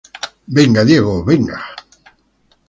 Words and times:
Go, 0.55 0.83
Diego, 0.85 1.21
Go! 1.23 1.57